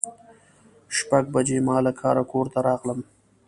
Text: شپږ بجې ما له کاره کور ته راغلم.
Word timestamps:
شپږ 0.97 1.23
بجې 1.33 1.57
ما 1.67 1.77
له 1.85 1.91
کاره 2.01 2.23
کور 2.31 2.45
ته 2.53 2.59
راغلم. 2.67 2.99